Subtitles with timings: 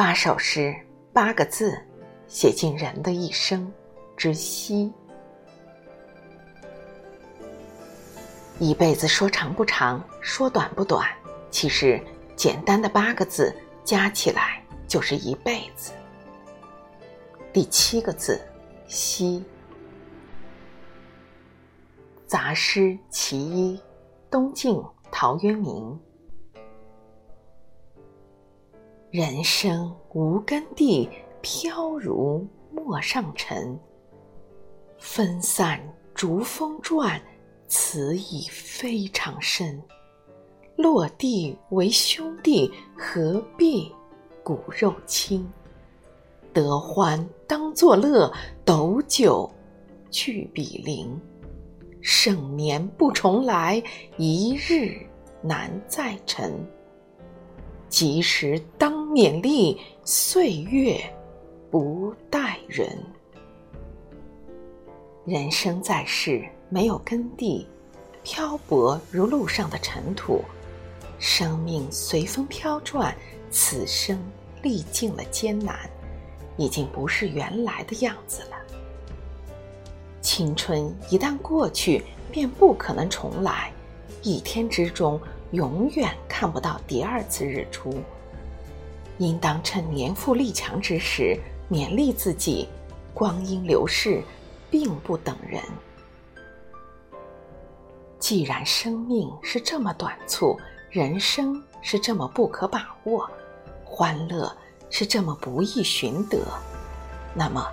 [0.00, 0.74] 八首诗，
[1.12, 1.78] 八个字，
[2.26, 3.70] 写尽人的一生
[4.16, 4.90] 之息。
[8.58, 11.06] 一辈子说长不长，说短不短，
[11.50, 12.02] 其实
[12.34, 13.54] 简单的八个字
[13.84, 15.92] 加起来就是一辈子。
[17.52, 18.40] 第七个字，
[18.86, 19.44] 息。
[22.26, 23.78] 杂诗其一，
[24.30, 25.98] 东晋陶渊明。
[29.10, 31.08] 人生无根蒂，
[31.40, 33.78] 飘如陌上尘。
[34.98, 35.80] 分散
[36.14, 37.20] 逐风转，
[37.66, 39.82] 此已非常深。
[40.76, 43.92] 落地为兄弟，何必
[44.44, 45.50] 骨肉亲？
[46.52, 48.32] 得欢当作乐，
[48.64, 49.50] 斗酒
[50.10, 51.20] 去比邻。
[52.02, 53.82] 盛年不重来，
[54.16, 54.96] 一日
[55.42, 56.52] 难再晨。
[57.88, 61.00] 及时当勉励，岁月
[61.70, 62.88] 不待人。
[65.24, 67.66] 人生在世，没有根蒂，
[68.22, 70.42] 漂泊如路上的尘土。
[71.18, 73.14] 生命随风飘转，
[73.50, 74.18] 此生
[74.62, 75.78] 历尽了艰难，
[76.56, 78.56] 已经不是原来的样子了。
[80.40, 82.02] 青春一旦过去，
[82.32, 83.70] 便不可能重来。
[84.22, 85.20] 一天之中。
[85.50, 87.92] 永远看不到第二次日出，
[89.18, 91.36] 应当趁年富力强之时
[91.68, 92.68] 勉励自己。
[93.12, 94.22] 光阴流逝，
[94.70, 95.60] 并不等人。
[98.20, 100.56] 既然生命是这么短促，
[100.88, 103.28] 人生是这么不可把握，
[103.84, 104.56] 欢乐
[104.88, 106.38] 是这么不易寻得，
[107.34, 107.66] 那么，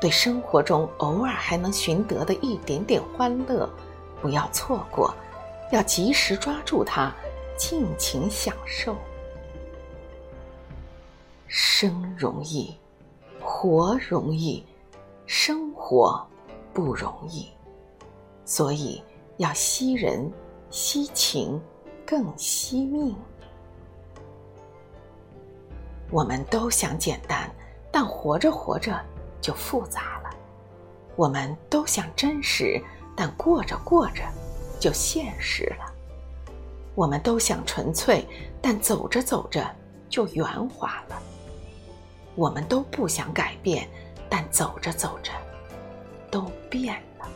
[0.00, 3.68] 对生活中偶尔还能寻得的一点点欢乐，
[4.20, 5.14] 不要错过。
[5.72, 7.12] 要及时抓住它，
[7.56, 8.96] 尽情享受。
[11.48, 12.76] 生容易，
[13.40, 14.64] 活容易，
[15.26, 16.24] 生活
[16.72, 17.48] 不容易，
[18.44, 19.02] 所以
[19.38, 20.30] 要惜人、
[20.70, 21.60] 惜情，
[22.06, 23.12] 更惜命。
[26.10, 27.50] 我们都想简单，
[27.90, 29.00] 但活着活着
[29.40, 30.30] 就复杂了；
[31.16, 32.82] 我们都想真实，
[33.16, 34.22] 但过着过着。
[34.78, 35.90] 就现实了。
[36.94, 38.26] 我们都想纯粹，
[38.60, 39.66] 但走着走着
[40.10, 41.20] 就圆滑了。
[42.34, 43.88] 我们都不想改变，
[44.28, 45.32] 但走着走着
[46.30, 47.26] 都变了。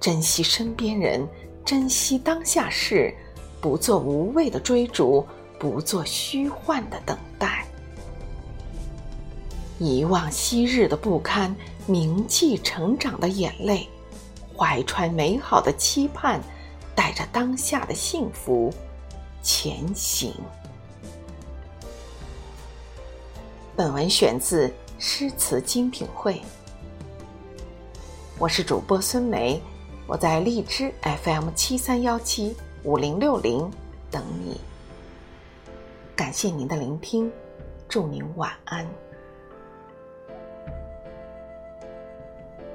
[0.00, 1.28] 珍惜身边人，
[1.66, 3.14] 珍惜当下事，
[3.60, 5.26] 不做无谓的追逐，
[5.58, 7.61] 不做虚幻的等待。
[9.82, 11.52] 遗忘昔日的不堪，
[11.86, 13.88] 铭记成长的眼泪。
[14.56, 16.40] 怀揣美好的期盼，
[16.94, 18.72] 带着当下的幸福
[19.42, 20.32] 前行。
[23.74, 24.68] 本文选自
[25.00, 26.34] 《诗词精品汇》，
[28.38, 29.60] 我是主播孙梅，
[30.06, 30.94] 我在荔枝
[31.24, 32.54] FM 七三幺七
[32.84, 33.68] 五零六零
[34.12, 34.60] 等你。
[36.14, 37.32] 感谢您的聆听，
[37.88, 38.86] 祝您晚安。